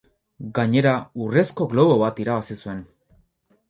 [0.59, 0.93] Gainera,
[1.27, 2.85] urrezko globo bat irabazi zuen.